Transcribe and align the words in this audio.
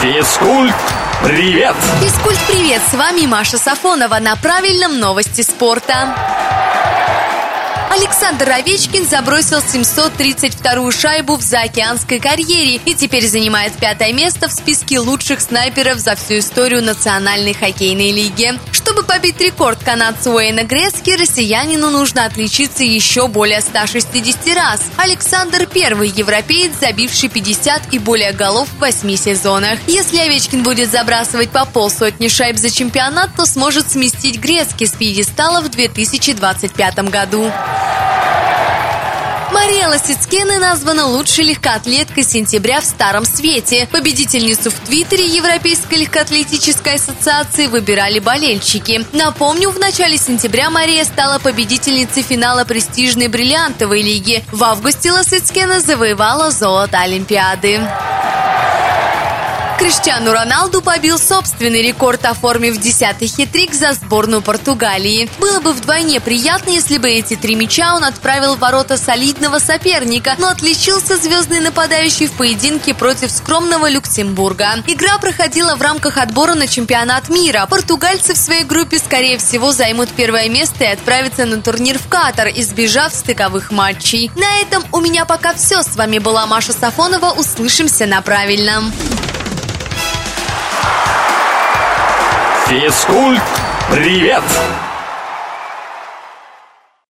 Физкульт, 0.00 0.74
привет! 1.22 1.76
Физкульт, 2.00 2.38
привет! 2.48 2.80
С 2.90 2.94
вами 2.94 3.26
Маша 3.26 3.58
Сафонова 3.58 4.18
на 4.18 4.34
правильном 4.34 4.98
новости 4.98 5.42
спорта. 5.42 6.16
Александр 7.90 8.48
Овечкин 8.50 9.06
забросил 9.06 9.58
732-ю 9.58 10.90
шайбу 10.90 11.36
в 11.36 11.42
заокеанской 11.42 12.18
карьере 12.18 12.76
и 12.76 12.94
теперь 12.94 13.28
занимает 13.28 13.74
пятое 13.74 14.14
место 14.14 14.48
в 14.48 14.52
списке 14.52 15.00
лучших 15.00 15.42
снайперов 15.42 15.98
за 15.98 16.16
всю 16.16 16.38
историю 16.38 16.82
Национальной 16.82 17.52
хоккейной 17.52 18.10
лиги. 18.10 18.58
Побить 19.10 19.40
рекорд 19.40 19.82
канадца 19.82 20.30
Уэйна 20.30 20.62
Грески, 20.62 21.10
россиянину 21.10 21.90
нужно 21.90 22.26
отличиться 22.26 22.84
еще 22.84 23.26
более 23.26 23.60
160 23.60 24.54
раз. 24.54 24.80
Александр– 24.98 25.66
первый 25.74 26.10
европеец, 26.10 26.74
забивший 26.80 27.28
50 27.28 27.92
и 27.92 27.98
более 27.98 28.30
голов 28.30 28.68
в 28.68 28.78
8 28.78 29.16
сезонах. 29.16 29.80
Если 29.88 30.18
Овечкин 30.18 30.62
будет 30.62 30.92
забрасывать 30.92 31.50
по 31.50 31.66
полсотни 31.66 32.28
шайб 32.28 32.56
за 32.56 32.70
чемпионат, 32.70 33.30
то 33.36 33.46
сможет 33.46 33.90
сместить 33.90 34.38
Грески 34.38 34.84
с 34.84 34.92
пьедестала 34.92 35.60
в 35.60 35.70
2025 35.70 37.10
году. 37.10 37.50
Мария 39.52 39.88
Лосицкена 39.88 40.58
названа 40.58 41.06
лучшей 41.06 41.44
легкоатлеткой 41.44 42.22
сентября 42.24 42.80
в 42.80 42.84
Старом 42.84 43.24
Свете. 43.24 43.88
Победительницу 43.90 44.70
в 44.70 44.74
Твиттере 44.80 45.26
Европейской 45.26 45.96
легкоатлетической 45.96 46.94
ассоциации 46.94 47.66
выбирали 47.66 48.20
болельщики. 48.20 49.04
Напомню, 49.12 49.70
в 49.70 49.78
начале 49.78 50.16
сентября 50.18 50.70
Мария 50.70 51.04
стала 51.04 51.38
победительницей 51.38 52.22
финала 52.22 52.64
престижной 52.64 53.28
бриллиантовой 53.28 54.02
лиги. 54.02 54.44
В 54.52 54.62
августе 54.62 55.10
Лосицкена 55.10 55.80
завоевала 55.80 56.50
золото 56.50 57.00
Олимпиады. 57.00 57.80
Криштиану 59.80 60.32
Роналду 60.32 60.82
побил 60.82 61.18
собственный 61.18 61.80
рекорд, 61.80 62.26
оформив 62.26 62.76
десятый 62.76 63.28
хитрик 63.28 63.72
за 63.72 63.94
сборную 63.94 64.42
Португалии. 64.42 65.30
Было 65.40 65.60
бы 65.60 65.72
вдвойне 65.72 66.20
приятно, 66.20 66.68
если 66.68 66.98
бы 66.98 67.08
эти 67.08 67.34
три 67.34 67.54
мяча 67.54 67.96
он 67.96 68.04
отправил 68.04 68.56
в 68.56 68.58
ворота 68.58 68.98
солидного 68.98 69.58
соперника, 69.58 70.34
но 70.36 70.48
отличился 70.48 71.16
звездный 71.16 71.60
нападающий 71.60 72.26
в 72.26 72.32
поединке 72.32 72.92
против 72.92 73.30
скромного 73.30 73.88
Люксембурга. 73.88 74.84
Игра 74.86 75.16
проходила 75.16 75.76
в 75.76 75.80
рамках 75.80 76.18
отбора 76.18 76.54
на 76.54 76.68
чемпионат 76.68 77.30
мира. 77.30 77.64
Португальцы 77.64 78.34
в 78.34 78.36
своей 78.36 78.64
группе, 78.64 78.98
скорее 78.98 79.38
всего, 79.38 79.72
займут 79.72 80.10
первое 80.10 80.50
место 80.50 80.84
и 80.84 80.88
отправятся 80.88 81.46
на 81.46 81.62
турнир 81.62 81.98
в 81.98 82.06
Катар, 82.06 82.48
избежав 82.54 83.14
стыковых 83.14 83.70
матчей. 83.70 84.30
На 84.36 84.60
этом 84.60 84.84
у 84.92 85.00
меня 85.00 85.24
пока 85.24 85.54
все. 85.54 85.82
С 85.82 85.96
вами 85.96 86.18
была 86.18 86.46
Маша 86.46 86.74
Сафонова. 86.74 87.30
Услышимся 87.30 88.04
на 88.04 88.20
правильном. 88.20 88.92
Физкульт, 92.70 93.42
привет! 93.90 94.44